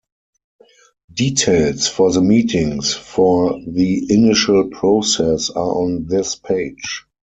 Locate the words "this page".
6.07-7.05